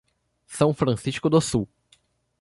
[0.47, 1.69] São Francisco do Sul